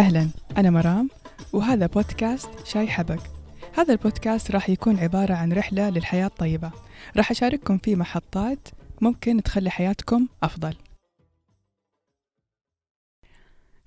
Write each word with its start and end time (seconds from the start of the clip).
أهلا 0.00 0.28
أنا 0.56 0.70
مرام 0.70 1.10
وهذا 1.52 1.86
بودكاست 1.86 2.50
شاي 2.64 2.88
حبق 2.88 3.20
هذا 3.74 3.92
البودكاست 3.92 4.50
راح 4.50 4.70
يكون 4.70 4.98
عبارة 4.98 5.34
عن 5.34 5.52
رحلة 5.52 5.90
للحياة 5.90 6.26
الطيبة. 6.26 6.70
راح 7.16 7.30
أشارككم 7.30 7.78
فيه 7.78 7.96
محطات 7.96 8.68
ممكن 9.00 9.42
تخلي 9.42 9.70
حياتكم 9.70 10.26
أفضل. 10.42 10.74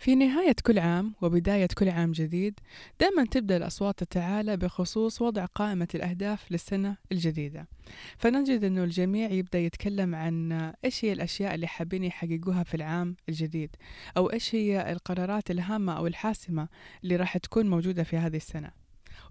في 0.04 0.16
نهاية 0.16 0.56
كل 0.66 0.80
عام 0.80 1.14
وبداية 1.22 1.68
كل 1.78 1.90
عام 1.90 2.12
جديد 2.12 2.60
دائما 3.00 3.26
تبدأ 3.26 3.58
الأصوات 3.58 4.04
تتعالى 4.04 4.58
بخصوص 4.58 5.22
وضع 5.22 5.46
قائمة 5.46 5.88
الأهداف 5.96 6.52
للسنة 6.52 6.98
الجديدة. 7.12 7.68
فنجد 8.18 8.64
أنه 8.64 8.84
الجميع 8.84 9.32
يبدأ 9.32 9.60
يتكلم 9.60 10.16
عن 10.16 10.52
إيش 10.86 11.06
هي 11.06 11.14
الأشياء 11.14 11.56
اللي 11.56 11.68
حابين 11.68 12.04
يحققوها 12.04 12.64
في 12.64 12.74
العام 12.74 13.16
الجديد 13.30 13.76
أو 14.18 14.32
إيش 14.32 14.56
هي 14.56 14.92
القرارات 14.92 15.52
الهامة 15.52 15.98
أو 15.98 16.08
الحاسمة 16.08 16.68
اللي 17.04 17.16
راح 17.16 17.38
تكون 17.38 17.70
موجودة 17.70 18.04
في 18.04 18.18
هذه 18.18 18.38
السنة. 18.38 18.72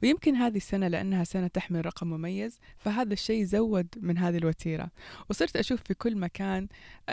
ويمكن 0.02 0.34
هذه 0.36 0.56
السنة 0.56 0.88
لأنها 0.88 1.24
سنة 1.24 1.46
تحمل 1.46 1.86
رقم 1.86 2.06
مميز 2.06 2.58
فهذا 2.78 3.12
الشيء 3.12 3.44
زود 3.44 3.86
من 4.00 4.18
هذه 4.18 4.36
الوتيرة. 4.36 4.90
وصرت 5.30 5.56
أشوف 5.56 5.82
في 5.82 5.94
كل 5.94 6.16
مكان 6.16 6.68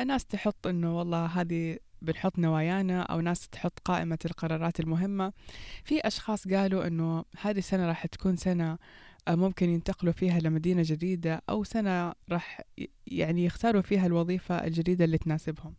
ناس 0.05 0.25
تحط 0.25 0.67
أنه 0.67 0.97
والله 0.97 1.25
هذه 1.25 1.77
بنحط 2.01 2.39
نوايانا 2.39 3.01
أو 3.01 3.21
ناس 3.21 3.49
تحط 3.49 3.79
قائمة 3.85 4.19
القرارات 4.25 4.79
المهمة. 4.79 5.33
في 5.83 5.99
أشخاص 5.99 6.47
قالوا 6.47 6.87
أنه 6.87 7.25
هذه 7.41 7.57
السنة 7.57 7.87
راح 7.87 8.05
تكون 8.05 8.35
سنة 8.35 8.77
آه، 9.27 9.35
ممكن 9.35 9.69
ينتقلوا 9.69 10.13
فيها 10.13 10.39
لمدينة 10.39 10.81
جديدة 10.85 11.41
أو 11.49 11.63
سنة 11.63 12.13
راح 12.31 12.61
يعني 13.07 13.45
يختاروا 13.45 13.81
فيها 13.81 14.05
الوظيفة 14.05 14.55
الجديدة 14.55 15.05
اللي 15.05 15.17
تناسبهم. 15.17 15.75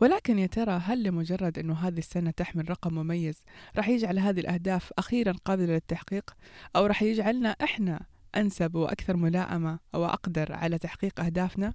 ولكن 0.00 0.38
يا 0.38 0.46
ترى 0.46 0.72
هل 0.72 1.02
لمجرد 1.02 1.58
أنه 1.58 1.74
هذه 1.74 1.98
السنة 1.98 2.30
تحمل 2.30 2.70
رقم 2.70 2.94
مميز 2.94 3.44
راح 3.76 3.88
يجعل 3.88 4.18
هذه 4.18 4.40
الأهداف 4.40 4.92
أخيرا 4.98 5.32
قابلة 5.32 5.72
للتحقيق؟ 5.72 6.36
أو 6.76 6.86
راح 6.86 7.02
يجعلنا 7.02 7.48
إحنا 7.48 8.00
أنسب 8.36 8.74
وأكثر 8.74 9.16
ملائمة 9.16 9.78
أو 9.94 10.04
أقدر 10.04 10.52
على 10.52 10.78
تحقيق 10.78 11.20
أهدافنا؟ 11.20 11.74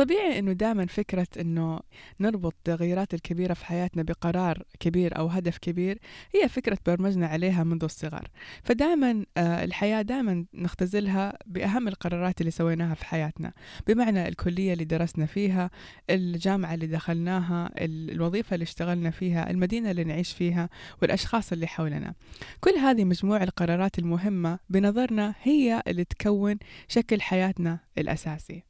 طبيعي 0.00 0.38
إنه 0.38 0.52
دائما 0.52 0.86
فكرة 0.86 1.26
إنه 1.40 1.80
نربط 2.20 2.54
التغييرات 2.54 3.14
الكبيرة 3.14 3.54
في 3.54 3.66
حياتنا 3.66 4.02
بقرار 4.02 4.62
كبير 4.80 5.18
أو 5.18 5.26
هدف 5.26 5.58
كبير 5.58 5.98
هي 6.34 6.48
فكرة 6.48 6.78
برمجنا 6.86 7.26
عليها 7.26 7.64
منذ 7.64 7.84
الصغر. 7.84 8.28
فدائما 8.62 9.24
آه، 9.36 9.64
الحياة 9.64 10.02
دائما 10.02 10.44
نختزلها 10.54 11.38
بأهم 11.46 11.88
القرارات 11.88 12.40
اللي 12.40 12.50
سويناها 12.50 12.94
في 12.94 13.04
حياتنا. 13.04 13.52
بمعنى 13.86 14.28
الكلية 14.28 14.72
اللي 14.72 14.84
درسنا 14.84 15.26
فيها 15.26 15.70
الجامعة 16.10 16.74
اللي 16.74 16.86
دخلناها 16.86 17.70
الوظيفة 17.78 18.54
اللي 18.54 18.62
اشتغلنا 18.62 19.10
فيها 19.10 19.50
المدينة 19.50 19.90
اللي 19.90 20.04
نعيش 20.04 20.32
فيها 20.32 20.68
والأشخاص 21.02 21.52
اللي 21.52 21.66
حولنا. 21.66 22.14
كل 22.60 22.74
هذه 22.74 23.04
مجموع 23.04 23.42
القرارات 23.42 23.98
المهمة 23.98 24.58
بنظرنا 24.70 25.34
هي 25.42 25.82
اللي 25.86 26.04
تكون 26.04 26.58
شكل 26.88 27.20
حياتنا 27.20 27.78
الأساسي. 27.98 28.69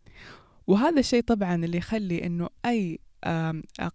وهذا 0.70 1.00
الشيء 1.00 1.22
طبعا 1.22 1.54
اللي 1.54 1.78
يخلي 1.78 2.26
إنه 2.26 2.48
أي 2.66 2.98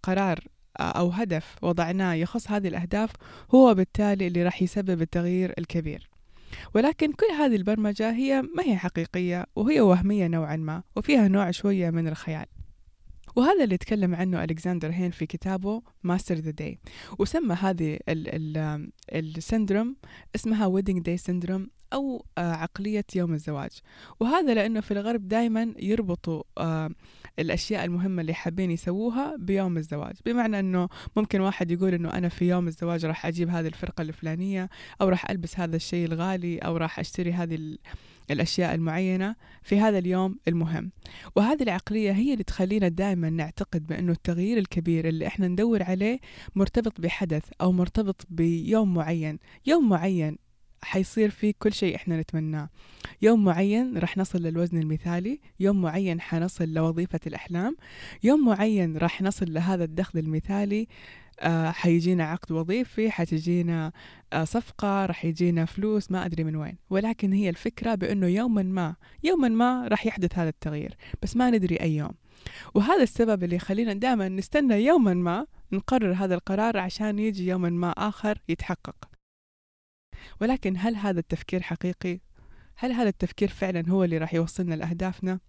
قرار 0.02 0.40
أو 0.80 1.08
هدف 1.10 1.56
وضعناه 1.62 2.14
يخص 2.14 2.50
هذه 2.50 2.68
الأهداف 2.68 3.10
هو 3.54 3.74
بالتالي 3.74 4.26
اللي 4.26 4.42
راح 4.42 4.62
يسبب 4.62 5.02
التغيير 5.02 5.54
الكبير. 5.58 6.10
ولكن 6.74 7.12
كل 7.12 7.26
هذه 7.38 7.56
البرمجة 7.56 8.10
هي 8.10 8.42
ما 8.42 8.62
هي 8.62 8.76
حقيقية 8.76 9.46
وهي 9.56 9.80
وهمية 9.80 10.26
نوعا 10.26 10.56
ما 10.56 10.82
وفيها 10.96 11.28
نوع 11.28 11.50
شوية 11.50 11.90
من 11.90 12.08
الخيال. 12.08 12.46
وهذا 13.36 13.64
اللي 13.64 13.76
تكلم 13.76 14.14
عنه 14.14 14.44
ألكسندر 14.44 14.90
هين 14.90 15.10
في 15.10 15.26
كتابه 15.26 15.82
Master 16.02 16.34
the 16.34 16.50
Day 16.50 16.78
وسمى 17.18 17.54
هذه 17.54 17.98
ال 19.12 19.21
syndrome 19.21 19.96
اسمها 20.34 20.66
wedding 20.66 21.02
day 21.02 21.16
syndrome 21.16 21.68
أو 21.92 22.24
آه، 22.38 22.52
عقلية 22.52 23.04
يوم 23.14 23.34
الزواج. 23.34 23.70
وهذا 24.20 24.54
لأنه 24.54 24.80
في 24.80 24.90
الغرب 24.90 25.28
دائما 25.28 25.74
يربطوا 25.78 26.42
آه، 26.58 26.90
الأشياء 27.38 27.84
المهمة 27.84 28.20
اللي 28.20 28.34
حابين 28.34 28.70
يسووها 28.70 29.36
بيوم 29.36 29.76
الزواج. 29.76 30.14
بمعنى 30.26 30.60
أنه 30.60 30.88
ممكن 31.16 31.40
واحد 31.40 31.70
يقول 31.70 31.94
أنه 31.94 32.12
أنا 32.12 32.28
في 32.28 32.48
يوم 32.48 32.68
الزواج 32.68 33.06
راح 33.06 33.26
أجيب 33.26 33.48
هذه 33.48 33.66
الفرقة 33.66 34.02
الفلانية 34.02 34.68
أو 35.00 35.08
راح 35.08 35.30
ألبس 35.30 35.58
هذا 35.58 35.76
الشيء 35.76 36.06
الغالي 36.06 36.58
أو 36.58 36.76
راح 36.76 36.98
أشتري 36.98 37.32
هذه 37.32 37.76
الأشياء 38.30 38.74
المعينة 38.74 39.36
في 39.62 39.80
هذا 39.80 39.98
اليوم 39.98 40.38
المهم. 40.48 40.90
وهذه 41.36 41.62
العقلية 41.62 42.12
هي 42.12 42.32
اللي 42.32 42.44
تخلينا 42.44 42.88
دائما 42.88 43.30
نعتقد 43.30 43.86
بأنه 43.86 44.12
التغيير 44.12 44.58
الكبير 44.58 45.08
اللي 45.08 45.26
إحنا 45.26 45.48
ندور 45.48 45.82
عليه 45.82 46.20
مرتبط 46.54 47.00
بحدث 47.00 47.44
أو 47.60 47.72
مرتبط 47.72 48.26
بيوم 48.30 48.94
معين. 48.94 49.38
يوم 49.66 49.88
معين 49.88 50.38
حيصير 50.82 51.30
فيه 51.30 51.54
كل 51.58 51.72
شيء 51.72 51.96
إحنا 51.96 52.20
نتمناه. 52.20 52.68
يوم 53.22 53.44
معين 53.44 53.98
رح 53.98 54.16
نصل 54.16 54.42
للوزن 54.42 54.78
المثالي. 54.78 55.40
يوم 55.60 55.82
معين 55.82 56.20
حنصل 56.20 56.68
لوظيفة 56.68 57.20
الأحلام. 57.26 57.76
يوم 58.22 58.44
معين 58.44 58.96
رح 58.96 59.22
نصل 59.22 59.54
لهذا 59.54 59.84
الدخل 59.84 60.18
المثالي. 60.18 60.88
حيجينا 61.70 62.24
عقد 62.24 62.52
وظيفي 62.52 63.10
حتجينا 63.10 63.92
آه 64.32 64.44
صفقة 64.44 65.06
رح 65.06 65.24
يجينا 65.24 65.64
فلوس 65.64 66.10
ما 66.10 66.26
أدري 66.26 66.44
من 66.44 66.56
وين 66.56 66.78
ولكن 66.90 67.32
هي 67.32 67.48
الفكرة 67.48 67.94
بأنه 67.94 68.26
يوما 68.26 68.62
ما 68.62 68.96
يوما 69.24 69.48
ما 69.48 69.88
رح 69.88 70.06
يحدث 70.06 70.38
هذا 70.38 70.48
التغيير 70.48 70.96
بس 71.22 71.36
ما 71.36 71.50
ندري 71.50 71.76
أي 71.76 71.96
يوم 71.96 72.12
وهذا 72.74 73.02
السبب 73.02 73.44
اللي 73.44 73.56
يخلينا 73.56 73.92
دائما 73.92 74.28
نستنى 74.28 74.84
يوما 74.84 75.14
ما 75.14 75.46
نقرر 75.72 76.12
هذا 76.12 76.34
القرار 76.34 76.76
عشان 76.76 77.18
يجي 77.18 77.48
يوما 77.48 77.70
ما 77.70 77.90
آخر 77.90 78.38
يتحقق 78.48 78.96
ولكن 80.40 80.74
هل 80.78 80.96
هذا 80.96 81.20
التفكير 81.20 81.62
حقيقي؟ 81.62 82.20
هل 82.76 82.92
هذا 82.92 83.08
التفكير 83.08 83.48
فعلا 83.48 83.88
هو 83.88 84.04
اللي 84.04 84.18
راح 84.18 84.34
يوصلنا 84.34 84.74
لأهدافنا؟ 84.74 85.40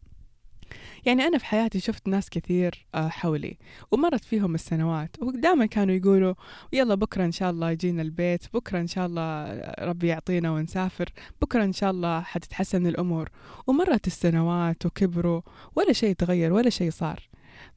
يعني 1.05 1.23
أنا 1.23 1.38
في 1.38 1.45
حياتي 1.45 1.79
شفت 1.79 2.07
ناس 2.07 2.29
كثير 2.29 2.85
آه، 2.95 3.07
حولي 3.07 3.57
ومرت 3.91 4.23
فيهم 4.23 4.55
السنوات 4.55 5.16
ودائما 5.22 5.66
كانوا 5.66 5.95
يقولوا 5.95 6.33
يلا 6.73 6.95
بكرة 6.95 7.25
إن 7.25 7.31
شاء 7.31 7.50
الله 7.50 7.72
يجينا 7.72 8.01
البيت 8.01 8.44
بكرة 8.53 8.79
إن 8.79 8.88
شاء 8.88 9.05
الله 9.05 9.61
ربي 9.79 10.07
يعطينا 10.07 10.51
ونسافر 10.51 11.09
بكرة 11.41 11.63
إن 11.63 11.73
شاء 11.73 11.91
الله 11.91 12.22
حتتحسن 12.22 12.88
الأمور. 12.88 13.29
ومرت 13.67 14.07
السنوات 14.07 14.85
وكبروا 14.85 15.41
ولا 15.75 15.94
شيء 15.94 16.16
تغير 16.16 16.53
ولا 16.53 16.69
شيء 16.69 16.91
صار. 16.91 17.29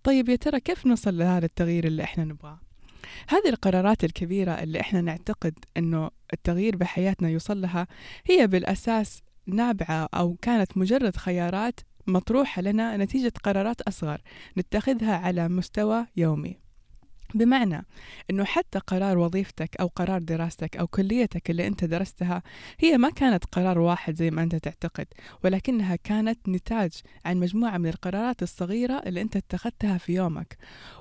طيب 0.04 0.28
يا 0.28 0.36
ترى 0.36 0.60
كيف 0.60 0.86
نصل 0.86 1.18
لهذا 1.18 1.46
التغيير 1.46 1.86
اللي 1.86 2.02
إحنا 2.02 2.24
نبغاه؟ 2.24 2.58
هذه 3.28 3.48
القرارات 3.48 4.04
الكبيرة 4.04 4.52
اللي 4.52 4.80
إحنا 4.80 5.00
نعتقد 5.00 5.54
أنه 5.76 6.10
التغيير 6.32 6.76
بحياتنا 6.76 7.28
يوصل 7.28 7.60
لها 7.60 7.86
هي 8.26 8.46
بالأساس 8.46 9.22
نابعة 9.46 10.08
أو 10.14 10.36
كانت 10.42 10.78
مجرد 10.78 11.16
خيارات 11.16 11.80
مطروحة 12.12 12.62
لنا 12.62 12.96
نتيجة 12.96 13.32
قرارات 13.44 13.80
أصغر 13.80 14.20
نتخذها 14.58 15.16
على 15.16 15.48
مستوى 15.48 16.06
يومي. 16.16 16.69
بمعنى 17.34 17.86
إنه 18.30 18.44
حتى 18.44 18.78
قرار 18.78 19.18
وظيفتك 19.18 19.76
أو 19.80 19.86
قرار 19.86 20.22
دراستك 20.22 20.76
أو 20.76 20.86
كليتك 20.86 21.50
اللي 21.50 21.66
أنت 21.66 21.84
درستها 21.84 22.42
هي 22.78 22.98
ما 22.98 23.10
كانت 23.10 23.44
قرار 23.44 23.78
واحد 23.78 24.14
زي 24.14 24.30
ما 24.30 24.42
أنت 24.42 24.56
تعتقد 24.56 25.06
ولكنها 25.44 25.96
كانت 25.96 26.48
نتاج 26.48 26.92
عن 27.24 27.36
مجموعة 27.36 27.78
من 27.78 27.86
القرارات 27.86 28.42
الصغيرة 28.42 29.02
اللي 29.06 29.20
أنت 29.20 29.36
اتخذتها 29.36 29.98
في 29.98 30.14
يومك. 30.14 30.56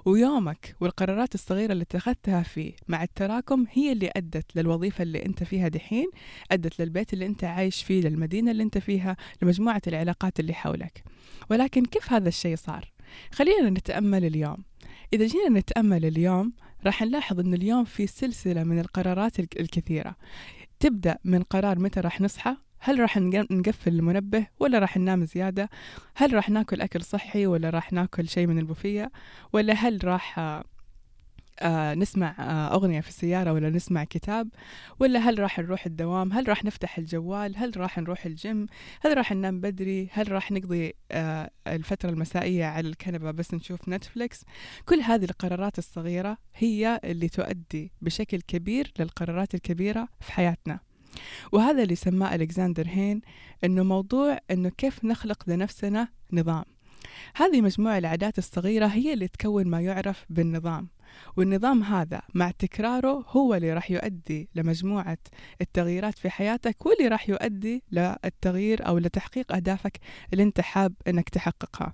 ويومك 0.06 0.75
والقرارات 0.79 1.35
الصغيرة 1.35 1.71
اللي 1.71 1.83
اتخذتها 1.83 2.44
فيه 2.44 2.74
مع 2.88 3.04
التراكم 3.04 3.65
هي 3.71 3.92
اللي 3.92 4.12
أدت 4.15 4.56
للوظيفة 4.56 5.01
اللي 5.01 5.25
أنت 5.25 5.44
فيها 5.44 5.68
دحين 5.68 6.09
أدت 6.51 6.81
للبيت 6.81 7.13
اللي 7.13 7.25
أنت 7.25 7.44
عايش 7.44 7.83
فيه 7.83 8.01
للمدينة 8.01 8.51
اللي 8.51 8.63
أنت 8.63 8.77
فيها 8.77 9.18
لمجموعة 9.42 9.81
العلاقات 9.88 10.39
اللي 10.39 10.54
حولك. 10.54 11.04
ولكن 11.50 11.86
كيف 11.86 12.13
هذا 12.13 12.27
الشيء 12.27 12.56
صار؟ 12.56 12.92
خلينا 13.31 13.69
نتأمل 13.69 14.25
اليوم. 14.25 14.63
إذا 15.13 15.25
جينا 15.25 15.59
نتأمل 15.59 16.06
اليوم 16.06 16.53
راح 16.85 17.01
نلاحظ 17.01 17.39
أن 17.39 17.53
اليوم 17.53 17.83
في 17.83 18.07
سلسلة 18.07 18.63
من 18.63 18.79
القرارات 18.79 19.39
الكثيرة. 19.39 20.15
تبدأ 20.79 21.17
من 21.23 21.44
قرار 21.44 21.79
متى 21.79 22.00
راح 22.00 22.21
نصحى؟ 22.21 22.56
هل 22.79 23.00
راح 23.00 23.17
نقفل 23.51 23.94
المنبه 23.94 24.47
ولا 24.59 24.79
راح 24.79 24.97
ننام 24.97 25.25
زيادة؟ 25.25 25.69
هل 26.15 26.33
راح 26.33 26.50
ناكل 26.50 26.81
أكل 26.81 27.03
صحي 27.03 27.45
ولا 27.47 27.69
راح 27.69 27.94
ناكل 27.94 28.27
شيء 28.27 28.47
من 28.47 28.59
البوفية؟ 28.59 29.11
ولا 29.53 29.73
هل 29.73 30.00
راح 30.03 30.39
آه 31.61 31.94
نسمع 31.94 32.35
آه 32.39 32.75
أغنية 32.75 33.01
في 33.01 33.09
السيارة 33.09 33.53
ولا 33.53 33.69
نسمع 33.69 34.03
كتاب؟ 34.03 34.50
ولا 35.00 35.19
هل 35.19 35.39
راح 35.39 35.59
نروح 35.59 35.85
الدوام؟ 35.85 36.33
هل 36.33 36.50
راح 36.50 36.65
نفتح 36.65 36.97
الجوال؟ 36.97 37.57
هل 37.57 37.77
راح 37.77 37.97
نروح 37.97 38.25
الجيم؟ 38.25 38.65
هل 39.01 39.17
راح 39.17 39.31
ننام 39.31 39.61
بدري؟ 39.61 40.09
هل 40.11 40.31
راح 40.31 40.51
نقضي 40.51 40.94
آه 41.11 41.51
الفترة 41.67 42.09
المسائية 42.09 42.65
على 42.65 42.88
الكنبة 42.88 43.31
بس 43.31 43.53
نشوف 43.53 43.89
Netflix؟ 43.89 44.45
كل 44.85 45.00
هذه 45.01 45.23
القرارات 45.23 45.77
الصغيرة 45.77 46.38
هي 46.56 47.00
اللي 47.03 47.29
تؤدي 47.29 47.91
بشكل 48.01 48.41
كبير 48.41 48.91
للقرارات 49.00 49.56
الكبيرة 49.56 50.07
في 50.19 50.31
حياتنا. 50.31 50.79
وهذا 51.51 51.83
اللي 51.83 51.95
سماه 51.95 52.35
ألكسندر 52.35 52.88
هين 52.88 53.21
أنه 53.63 53.83
موضوع 53.83 54.39
أنه 54.51 54.69
كيف 54.69 55.06
نخلق 55.06 55.44
لنفسنا 55.47 56.07
نظام. 56.33 56.63
هذه 57.35 57.61
مجموعة 57.61 57.97
العادات 57.97 58.38
الصغيرة 58.38 58.85
هي 58.88 59.13
اللي 59.13 59.27
تكون 59.27 59.67
ما 59.67 59.81
يعرف 59.81 60.25
بالنظام. 60.29 60.88
والنظام 61.38 61.83
هذا 61.83 62.21
مع 62.33 62.51
تكراره 62.51 63.25
هو 63.27 63.56
اللي 63.56 63.73
راح 63.73 63.91
يؤدي 63.91 64.50
لمجموعة 64.56 65.17
التغييرات 65.61 66.17
في 66.17 66.29
حياتك 66.29 66.85
واللي 66.85 67.07
راح 67.07 67.29
يؤدي 67.29 67.83
للتغيير 67.91 68.88
أو 68.88 68.97
لتحقيق 68.97 69.56
أهدافك 69.56 70.00
اللي 70.33 70.44
أنت 70.44 70.61
حاب 70.61 70.94
أنك 71.07 71.29
تحققها. 71.29 71.94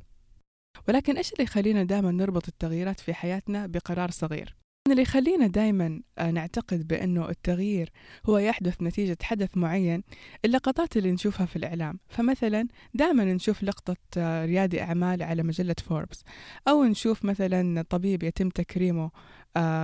ولكن 0.87 1.17
إيش 1.17 1.33
اللي 1.33 1.43
يخلينا 1.43 1.83
دائما 1.83 2.11
نربط 2.11 2.47
التغييرات 2.47 2.99
في 2.99 3.13
حياتنا 3.13 3.67
بقرار 3.67 4.11
صغير؟ 4.11 4.55
اللي 4.91 5.01
يخلينا 5.01 5.47
دائما 5.47 6.01
آه، 6.17 6.31
نعتقد 6.31 6.87
بأنه 6.87 7.29
التغيير 7.29 7.89
هو 8.25 8.37
يحدث 8.37 8.81
نتيجة 8.81 9.17
حدث 9.23 9.57
معين 9.57 10.03
اللقطات 10.45 10.97
اللي 10.97 11.11
نشوفها 11.11 11.45
في 11.45 11.55
الإعلام. 11.55 11.99
فمثلا 12.09 12.67
دائما 12.93 13.23
نشوف 13.25 13.63
لقطة 13.63 13.95
آه، 14.17 14.45
ريادي 14.45 14.81
أعمال 14.81 15.23
على 15.23 15.43
مجلة 15.43 15.75
فوربس 15.87 16.23
أو 16.67 16.83
نشوف 16.83 17.25
مثلا 17.25 17.81
طبيب 17.81 18.23
يتم 18.23 18.49
تكريمه 18.49 19.11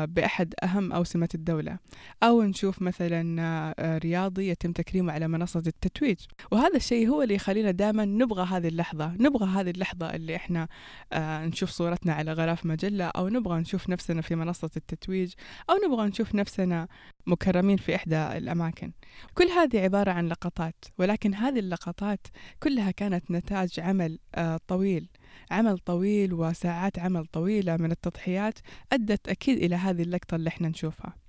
بأحد 0.05 0.53
أهم 0.63 0.91
أوسمة 0.91 1.29
الدولة. 1.35 1.77
أو 2.23 2.43
نشوف 2.43 2.81
مثلا 2.81 3.41
آه، 3.79 3.97
رياضي 3.97 4.49
يتم 4.49 4.71
تكريمه 4.71 5.13
على 5.13 5.27
منصة 5.27 5.63
التتويج. 5.67 6.17
وهذا 6.51 6.75
الشيء 6.75 7.09
هو 7.09 7.21
اللي 7.21 7.35
يخلينا 7.35 7.71
دائما 7.71 8.05
نبغى 8.05 8.45
هذه 8.45 8.67
اللحظة. 8.67 9.13
نبغى 9.19 9.45
هذه 9.45 9.69
اللحظة 9.69 10.15
اللي 10.15 10.35
إحنا 10.35 10.67
آه، 11.13 11.45
نشوف 11.45 11.69
صورتنا 11.69 12.13
على 12.13 12.33
غلاف 12.33 12.65
مجلة 12.65 13.05
أو 13.05 13.29
نبغى 13.29 13.59
نشوف 13.59 13.89
نفسنا 13.89 14.21
في 14.21 14.35
منصة 14.35 14.69
التتويج 14.77 15.33
أو 15.69 15.75
نبغى 15.87 16.07
نشوف 16.07 16.35
نفسنا 16.35 16.87
مكرمين 17.27 17.77
في 17.77 17.95
إحدى 17.95 18.17
الأماكن. 18.17 18.91
كل 19.33 19.45
هذه 19.45 19.79
عبارة 19.79 20.11
عن 20.11 20.27
لقطات 20.27 20.85
ولكن 20.97 21.35
هذه 21.35 21.59
اللقطات 21.59 22.27
كلها 22.63 22.91
كانت 22.91 23.31
نتاج 23.31 23.79
عمل 23.79 24.19
طويل. 24.67 25.09
عمل 25.51 25.77
طويل 25.77 26.33
وساعات 26.33 26.99
عمل 26.99 27.25
طويلة 27.25 27.77
من 27.77 27.91
التضحيات 27.91 28.59
أدت 28.93 29.29
أكيد 29.29 29.57
إلى 29.57 29.75
هذه 29.75 30.01
اللقطة 30.01 30.35
اللي 30.35 30.47
إحنا 30.47 30.69
نشوفها. 30.69 31.20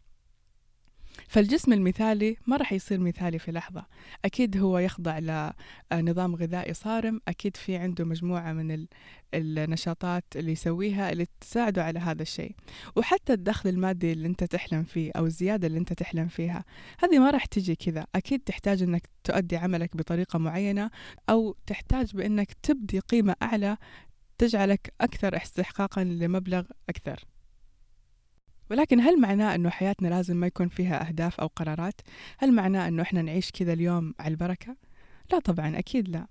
فالجسم 1.33 1.73
المثالي 1.73 2.37
ما 2.47 2.57
راح 2.57 2.73
يصير 2.73 3.01
مثالي 3.01 3.39
في 3.39 3.53
لحظة. 3.53 3.87
أكيد 4.25 4.57
هو 4.57 4.79
يخضع 4.79 5.19
لنظام 5.93 6.37
غذائي 6.37 6.75
صارم. 6.75 7.21
أكيد 7.29 7.57
في 7.57 7.77
عنده 7.77 8.05
مجموعة 8.05 8.53
من 8.53 8.87
النشاطات 9.35 10.25
اللي 10.37 10.53
يسويها 10.53 11.13
اللي 11.13 11.27
تساعده 11.41 11.85
على 11.85 11.99
هذا 11.99 12.23
الشيء. 12.23 12.55
وحتى 12.97 13.33
الدخل 13.33 13.69
المادي 13.69 14.13
اللي 14.13 14.29
أنت 14.29 14.45
تحلم 14.45 14.85
فيه 14.85 15.13
أو 15.17 15.27
الزيادة 15.27 15.67
اللي 15.67 15.79
أنت 15.79 15.93
تحلم 15.93 16.29
فيها 16.29 16.65
هذه 16.99 17.19
ما 17.19 17.31
راح 17.31 17.45
تجي 17.45 17.75
كذا. 17.75 18.07
أكيد 18.15 18.41
تحتاج 18.41 18.83
أنك 18.83 19.09
تؤدي 19.25 19.57
عملك 19.57 19.97
بطريقة 19.97 20.39
معينة 20.39 20.91
أو 21.29 21.57
تحتاج 21.67 22.17
بأنك 22.17 22.53
تبدي 22.63 22.99
قيمة 22.99 23.37
أعلى 23.43 23.77
تجعلك 24.39 24.95
أكثر 25.01 25.37
استحقاقا 25.37 26.05
لمبلغ 26.05 26.65
أكثر. 26.89 27.25
ولكن 28.73 29.01
هل 29.01 29.21
معناه 29.21 29.55
أنه 29.55 29.71
حياتنا 29.71 30.09
لازم 30.09 30.37
ما 30.37 30.47
يكون 30.47 30.69
فيها 30.69 31.09
أهداف 31.09 31.41
أو 31.41 31.47
قرارات؟ 31.47 32.01
هل 32.39 32.53
معناه 32.53 32.89
أنه 32.89 33.03
إحنا 33.03 33.23
نعيش 33.23 33.51
كذا 33.51 33.73
اليوم 33.73 34.15
على 34.21 34.31
البركة؟ 34.33 34.77
لا 35.33 35.39
طبعا 35.39 35.79
أكيد 35.79 36.09
لا 36.09 36.27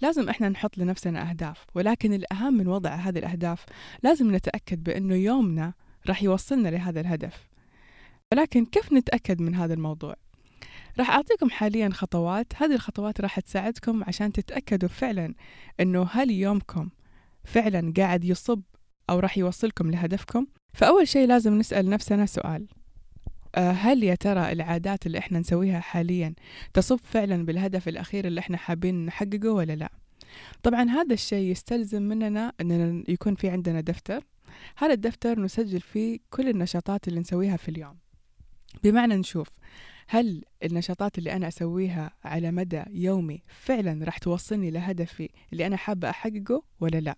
لازم 0.00 0.28
إحنا 0.28 0.48
نحط 0.48 0.78
لنفسنا 0.78 1.30
أهداف 1.30 1.66
ولكن 1.74 2.12
الأهم 2.12 2.54
من 2.54 2.68
وضع 2.68 2.94
هذه 2.94 3.18
الأهداف 3.18 3.64
لازم 4.02 4.34
نتأكد 4.34 4.82
بأنه 4.82 5.14
يومنا 5.14 5.72
راح 6.08 6.22
يوصلنا 6.22 6.68
لهذا 6.68 7.00
الهدف 7.00 7.48
ولكن 8.32 8.64
كيف 8.64 8.92
نتأكد 8.92 9.42
من 9.42 9.54
هذا 9.54 9.74
الموضوع؟ 9.74 10.14
راح 10.98 11.10
أعطيكم 11.10 11.50
حاليا 11.50 11.88
خطوات 11.92 12.52
هذه 12.56 12.74
الخطوات 12.74 13.20
راح 13.20 13.40
تساعدكم 13.40 14.04
عشان 14.04 14.32
تتأكدوا 14.32 14.88
فعلا 14.88 15.34
أنه 15.80 16.08
هل 16.12 16.30
يومكم 16.30 16.88
فعلا 17.44 17.92
قاعد 17.96 18.24
يصب 18.24 18.62
أو 19.10 19.18
راح 19.18 19.38
يوصلكم 19.38 19.90
لهدفكم. 19.90 20.46
فأول 20.72 21.08
شيء 21.08 21.28
لازم 21.28 21.58
نسأل 21.58 21.90
نفسنا 21.90 22.26
سؤال. 22.26 22.66
آه، 23.54 23.70
هل 23.70 24.02
يا 24.02 24.14
ترى 24.14 24.52
العادات 24.52 25.06
اللي 25.06 25.18
إحنا 25.18 25.38
نسويها 25.38 25.80
حاليا 25.80 26.34
تصب 26.74 27.00
فعلا 27.04 27.44
بالهدف 27.44 27.88
الأخير 27.88 28.26
اللي 28.26 28.40
إحنا 28.40 28.56
حابين 28.56 29.06
نحققه 29.06 29.50
ولا 29.50 29.72
لا؟ 29.72 29.92
طبعا 30.62 30.90
هذا 30.90 31.14
الشيء 31.14 31.50
يستلزم 31.50 32.02
مننا 32.02 32.52
أننا 32.60 33.04
يكون 33.08 33.34
في 33.34 33.48
عندنا 33.48 33.80
دفتر. 33.80 34.24
هذا 34.76 34.92
الدفتر 34.92 35.40
نسجل 35.40 35.80
فيه 35.80 36.18
كل 36.30 36.48
النشاطات 36.48 37.08
اللي 37.08 37.20
نسويها 37.20 37.56
في 37.56 37.68
اليوم. 37.68 37.96
بمعنى 38.84 39.16
نشوف 39.16 39.48
هل 40.08 40.44
النشاطات 40.64 41.18
اللي 41.18 41.32
أنا 41.32 41.48
أسويها 41.48 42.10
على 42.24 42.50
مدى 42.50 42.82
يومي 42.90 43.42
فعلا 43.48 44.04
راح 44.04 44.18
توصلني 44.18 44.70
لهدفي 44.70 45.28
اللي 45.52 45.66
أنا 45.66 45.76
حابة 45.76 46.10
أحققه 46.10 46.62
ولا 46.80 46.98
لا؟ 47.00 47.16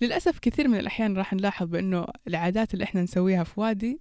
للأسف 0.00 0.38
كثير 0.38 0.68
من 0.68 0.78
الأحيان 0.78 1.16
راح 1.16 1.32
نلاحظ 1.32 1.66
بأنه 1.66 2.06
العادات 2.28 2.74
اللي 2.74 2.84
إحنا 2.84 3.02
نسويها 3.02 3.44
في 3.44 3.60
وادي 3.60 4.00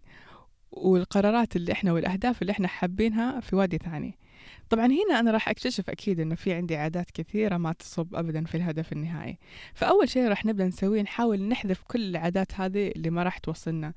والقرارات 0.72 1.56
اللي 1.56 1.72
إحنا 1.72 1.92
والأهداف 1.94 2.42
اللي 2.42 2.52
إحنا 2.52 2.68
حابينها 2.68 3.40
في 3.40 3.56
وادي 3.56 3.78
ثاني. 3.78 4.18
طبعا 4.70 4.86
هنا 4.86 5.20
أنا 5.20 5.32
راح 5.32 5.50
أكتشف 5.50 5.90
أكيد 5.90 6.20
إنه 6.20 6.36
في 6.36 6.54
عندي 6.54 6.76
عادات 6.76 7.12
كثيرة 7.12 7.58
ما 7.58 7.74
تصب 7.74 8.16
أبدا 8.16 8.46
في 8.46 8.56
الهدف 8.56 8.94
النهائي. 8.94 9.38
فأول 9.74 10.10
شيء 10.10 10.28
راح 10.28 10.46
نبدأ 10.46 10.68
نسويه 10.68 11.02
نحاول 11.02 11.42
نحذف 11.42 11.84
كل 11.84 12.10
العادات 12.10 12.60
هذه 12.60 12.88
اللي 12.88 13.10
ما 13.10 13.24
راح 13.24 13.38
توصلنا 13.38 13.94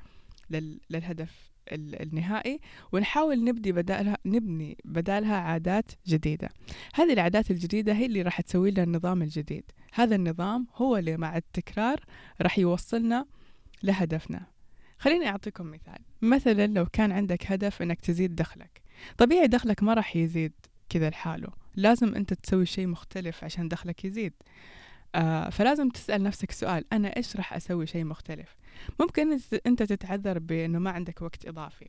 للهدف. 0.91 1.54
النهائي 1.73 2.61
ونحاول 2.93 3.45
نبدي 3.45 3.73
بدالها 3.73 4.19
نبني 4.27 4.77
بدالها 4.85 5.37
عادات 5.37 5.93
جديدة. 6.07 6.49
هذه 6.95 7.13
العادات 7.13 7.51
الجديدة 7.51 7.93
هي 7.93 8.07
اللي 8.07 8.23
راح 8.23 8.41
تسوي 8.41 8.71
لنا 8.71 8.83
النظام 8.83 9.23
الجديد. 9.23 9.65
هذا 9.93 10.17
النظام 10.17 10.67
هو 10.75 10.97
اللي 10.97 11.17
مع 11.17 11.37
التكرار 11.37 12.01
راح 12.43 12.59
يوصلنا 12.59 13.27
لهدفنا. 13.83 14.47
خليني 14.99 15.29
أعطيكم 15.29 15.71
مثال. 15.71 15.99
مثلا 16.23 16.67
لو 16.67 16.87
كان 16.87 17.13
عندك 17.13 17.53
هدف 17.53 17.83
أنك 17.83 18.01
تزيد 18.01 18.35
دخلك. 18.35 18.83
طبيعي 19.19 19.47
دخلك 19.47 19.83
ما 19.83 19.95
راح 19.95 20.17
يزيد 20.17 20.53
كذا 20.89 21.11
لحاله. 21.11 21.49
لازم 21.77 22.15
أنت 22.15 22.35
تسوي 22.35 22.67
شيء 22.67 22.87
مختلف 22.87 23.45
عشان 23.45 23.69
دخلك 23.69 24.05
يزيد. 24.05 24.33
آه 25.15 25.51
فلازم 25.51 25.89
تسأل 25.89 26.23
نفسك 26.23 26.51
سؤال 26.51 26.85
أنا 26.93 27.17
إيش 27.17 27.37
راح 27.37 27.55
أسوي 27.55 27.87
شيء 27.87 28.05
مختلف؟ 28.05 28.57
ممكن 29.01 29.39
أنت 29.67 29.83
تتعذر 29.83 30.39
بأنه 30.39 30.79
ما 30.79 30.91
عندك 30.91 31.23
وقت 31.23 31.47
إضافي. 31.47 31.89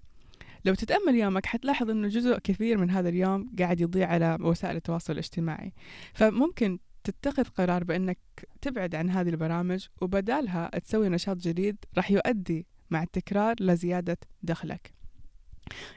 لو 0.65 0.73
تتأمل 0.73 1.15
يومك 1.15 1.45
حتلاحظ 1.45 1.89
أنه 1.89 2.07
جزء 2.07 2.37
كثير 2.37 2.77
من 2.77 2.89
هذا 2.89 3.09
اليوم 3.09 3.55
قاعد 3.59 3.81
يضيع 3.81 4.07
على 4.07 4.37
وسائل 4.41 4.75
التواصل 4.75 5.13
الاجتماعي. 5.13 5.73
فممكن 6.13 6.79
تتخذ 7.03 7.43
قرار 7.43 7.83
بأنك 7.83 8.17
تبعد 8.61 8.95
عن 8.95 9.09
هذه 9.09 9.29
البرامج 9.29 9.87
وبدالها 10.01 10.79
تسوي 10.79 11.09
نشاط 11.09 11.37
جديد 11.37 11.77
راح 11.97 12.11
يؤدي 12.11 12.65
مع 12.89 13.03
التكرار 13.03 13.55
لزيادة 13.59 14.17
دخلك. 14.43 14.93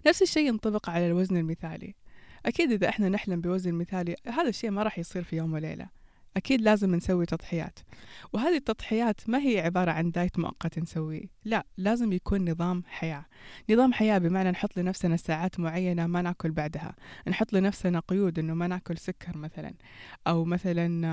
نفس 0.06 0.22
الشيء 0.22 0.48
ينطبق 0.48 0.90
على 0.90 1.06
الوزن 1.06 1.36
المثالي. 1.36 1.94
أكيد 2.46 2.72
إذا 2.72 2.88
إحنا 2.88 3.08
نحلم 3.08 3.40
بوزن 3.40 3.74
مثالي 3.74 4.16
هذا 4.26 4.48
الشيء 4.48 4.70
ما 4.70 4.82
راح 4.82 4.98
يصير 4.98 5.22
في 5.22 5.36
يوم 5.36 5.52
وليلة. 5.52 5.88
أكيد 6.36 6.60
لازم 6.60 6.94
نسوي 6.94 7.26
تضحيات. 7.26 7.78
وهذه 8.32 8.56
التضحيات 8.56 9.20
ما 9.28 9.38
هي 9.38 9.60
عبارة 9.60 9.90
عن 9.90 10.10
دايت 10.10 10.38
مؤقت 10.38 10.78
نسويه. 10.78 11.24
لا 11.44 11.66
لازم 11.76 12.12
يكون 12.12 12.50
نظام 12.50 12.82
حياة. 12.86 13.24
نظام 13.70 13.92
حياة 13.92 14.18
بمعنى 14.18 14.50
نحط 14.50 14.76
لنفسنا 14.78 15.16
ساعات 15.16 15.60
معينة 15.60 16.06
ما 16.06 16.22
ناكل 16.22 16.50
بعدها. 16.50 16.94
نحط 17.28 17.52
لنفسنا 17.52 18.00
قيود 18.00 18.38
أنه 18.38 18.54
ما 18.54 18.66
ناكل 18.66 18.98
سكر 18.98 19.38
مثلا. 19.38 19.74
أو 20.26 20.44
مثلا 20.44 21.06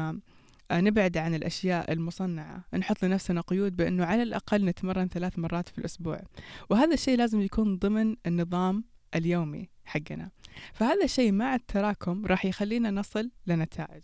آه، 0.72 0.81
نبعد 0.81 1.17
عن 1.17 1.36
الأشياء 1.36 1.93
المصنعة. 1.93 2.63
نحط 2.74 3.05
لنفسنا 3.05 3.41
قيود 3.41 3.75
بأنه 3.75 4.05
على 4.05 4.24
الأقل 4.24 4.65
نتمرن 4.65 5.07
ثلاث 5.07 5.39
مرات 5.39 5.69
في 5.69 5.77
الأسبوع. 5.77 6.22
وهذا 6.69 6.93
الشيء 6.93 7.17
لازم 7.17 7.41
يكون 7.41 7.77
ضمن 7.77 8.15
النظام 8.25 8.84
اليومي 9.15 9.69
حقنا. 9.86 10.31
فهذا 10.74 11.03
الشيء 11.03 11.31
مع 11.31 11.55
التراكم 11.55 12.25
راح 12.25 12.45
يخلينا 12.45 12.91
نصل 12.91 13.31
لنتائج. 13.48 14.03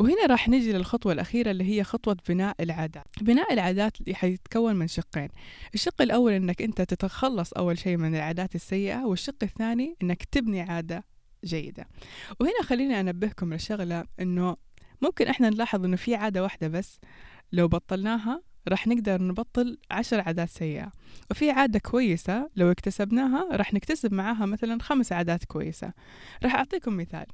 وهنا 0.00 0.26
راح 0.26 0.48
نجي 0.48 0.72
للخطوة 0.72 1.12
الأخيرة 1.12 1.50
اللي 1.50 1.64
هي 1.64 1.84
خطوة 1.84 2.16
بناء 2.28 2.56
العادات. 2.60 3.06
بناء 3.20 3.52
العادات 3.52 4.00
اللي 4.00 4.14
حيتكون 4.14 4.76
من 4.76 4.88
شقين. 4.88 5.28
الشق 5.74 6.02
الأول 6.02 6.32
أنك 6.32 6.62
أنت 6.62 6.82
تتخلص 6.82 7.52
أول 7.52 7.78
شيء 7.78 7.96
من 7.96 8.14
العادات 8.14 8.54
السيئة 8.54 9.04
والشق 9.04 9.36
الثاني 9.42 9.96
أنك 10.02 10.24
تبني 10.24 10.60
عادة 10.60 11.04
جيدة. 11.44 11.88
وهنا 12.40 12.62
خليني 12.62 13.00
أنبهكم 13.00 13.54
لشغلة 13.54 14.04
أنه 14.20 14.56
ممكن 15.02 15.26
إحنا 15.26 15.50
نلاحظ 15.50 15.84
أنه 15.84 15.96
في 15.96 16.14
عادة 16.14 16.42
واحدة 16.42 16.68
بس 16.68 17.00
لو 17.52 17.68
بطلناها 17.68 18.42
راح 18.68 18.86
نقدر 18.86 19.22
نبطل 19.22 19.78
عشر 19.90 20.20
عادات 20.20 20.48
سيئة. 20.48 20.92
وفي 21.30 21.50
عادة 21.50 21.78
كويسة 21.78 22.50
لو 22.56 22.70
اكتسبناها 22.70 23.56
راح 23.56 23.74
نكتسب 23.74 24.14
معاها 24.14 24.46
مثلا 24.46 24.82
خمس 24.82 25.12
عادات 25.12 25.44
كويسة. 25.44 25.92
راح 26.42 26.54
أعطيكم 26.54 26.96
مثال. 26.96 27.26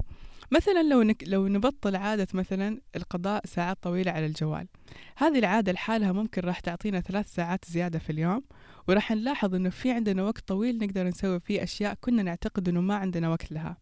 مثلا 0.50 0.82
لو 0.82 1.02
نك 1.02 1.24
لو 1.26 1.48
نبطل 1.48 1.96
عادة 1.96 2.26
مثلا 2.34 2.80
القضاء 2.96 3.46
ساعات 3.46 3.78
طويلة 3.82 4.12
على 4.12 4.26
الجوال 4.26 4.68
هذه 5.16 5.38
العادة 5.38 5.72
لحالها 5.72 6.12
ممكن 6.12 6.42
راح 6.42 6.60
تعطينا 6.60 7.00
ثلاث 7.00 7.34
ساعات 7.34 7.64
زيادة 7.64 7.98
في 7.98 8.10
اليوم 8.10 8.42
وراح 8.88 9.10
نلاحظ 9.12 9.54
إنه 9.54 9.70
في 9.70 9.90
عندنا 9.90 10.22
وقت 10.22 10.48
طويل 10.48 10.78
نقدر 10.78 11.06
نسوي 11.06 11.40
فيه 11.40 11.62
أشياء 11.62 11.94
كنا 12.00 12.22
نعتقد 12.22 12.68
إنه 12.68 12.80
ما 12.80 12.94
عندنا 12.94 13.28
وقت 13.28 13.52
لها. 13.52 13.76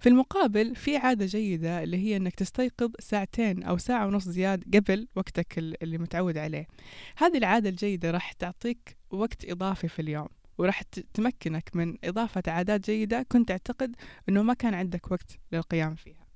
في 0.00 0.08
المقابل 0.08 0.76
في 0.76 0.96
عادة 0.96 1.26
جيدة 1.26 1.82
اللي 1.82 1.96
هي 1.96 2.16
إنك 2.16 2.34
تستيقظ 2.34 2.90
ساعتين 2.98 3.62
أو 3.62 3.78
ساعة 3.78 4.06
ونص 4.06 4.28
زيادة 4.28 4.78
قبل 4.78 5.08
وقتك 5.16 5.58
اللي 5.58 5.98
متعود 5.98 6.38
عليه. 6.38 6.66
هذه 7.16 7.38
العادة 7.38 7.68
الجيدة 7.68 8.10
راح 8.10 8.32
تعطيك 8.32 8.96
وقت 9.10 9.50
إضافي 9.50 9.88
في 9.88 10.02
اليوم. 10.02 10.28
وراح 10.58 10.82
تمكنك 11.14 11.70
من 11.74 11.96
إضافة 12.04 12.42
عادات 12.46 12.90
جيدة 12.90 13.26
كنت 13.28 13.48
تعتقد 13.48 13.96
أنه 14.28 14.42
ما 14.42 14.54
كان 14.54 14.74
عندك 14.74 15.10
وقت 15.10 15.38
للقيام 15.52 15.94
فيها. 15.94 16.28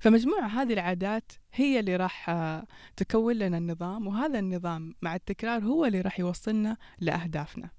فمجموعة 0.00 0.46
هذه 0.46 0.72
العادات 0.72 1.32
هي 1.52 1.80
اللي 1.80 1.96
راح 1.96 2.30
تكون 2.96 3.34
لنا 3.34 3.58
النظام 3.58 4.06
وهذا 4.06 4.38
النظام 4.38 4.94
مع 5.02 5.14
التكرار 5.14 5.64
هو 5.64 5.84
اللي 5.84 6.00
راح 6.00 6.20
يوصلنا 6.20 6.76
لأهدافنا. 7.00 7.70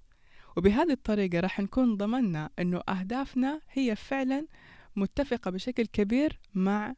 وبهذه 0.58 0.92
الطريقة 0.92 1.40
راح 1.40 1.60
نكون 1.60 1.98
ضمننا 1.98 2.50
أنه 2.60 2.82
أهدافنا 2.90 3.62
هي 3.72 3.96
فعلا 3.96 4.48
متفقة 4.96 5.52
بشكل 5.52 5.86
كبير 5.86 6.40
مع 6.54 6.96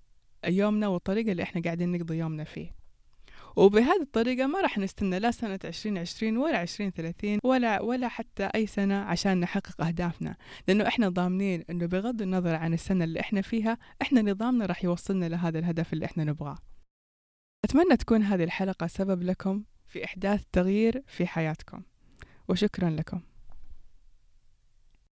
يومنا 0.47 0.87
والطريقة 0.87 1.31
اللي 1.31 1.43
إحنا 1.43 1.61
قاعدين 1.61 1.91
نقضي 1.91 2.17
يومنا 2.17 2.43
فيه. 2.43 2.80
وبهذه 3.55 4.01
الطريقة 4.01 4.47
ما 4.47 4.61
راح 4.61 4.77
نستنى 4.77 5.19
لا 5.19 5.31
سنة 5.31 5.59
عشرين 5.65 5.97
عشرين 5.97 6.37
ولا 6.37 6.57
عشرين 6.57 6.89
ثلاثين 6.89 7.39
ولا 7.43 7.81
ولا 7.81 8.07
حتى 8.07 8.49
أي 8.55 8.67
سنة 8.67 8.95
عشان 8.95 9.39
نحقق 9.39 9.81
أهدافنا. 9.81 10.35
لأنه 10.67 10.87
إحنا 10.87 11.09
ضامنين 11.09 11.63
إنه 11.69 11.85
بغض 11.85 12.21
النظر 12.21 12.55
عن 12.55 12.73
السنة 12.73 13.03
اللي 13.03 13.19
إحنا 13.19 13.41
فيها 13.41 13.77
إحنا 14.01 14.21
نظامنا 14.21 14.65
راح 14.65 14.83
يوصلنا 14.83 15.25
لهذا 15.29 15.59
الهدف 15.59 15.93
اللي 15.93 16.05
إحنا 16.05 16.23
نبغاه. 16.23 16.57
أتمنى 17.65 17.97
تكون 17.97 18.23
هذه 18.23 18.43
الحلقة 18.43 18.87
سبب 18.87 19.23
لكم 19.23 19.63
في 19.87 20.05
إحداث 20.05 20.43
تغيير 20.51 21.03
في 21.07 21.27
حياتكم. 21.27 21.81
وشكرا 22.47 22.89
لكم. 22.89 23.21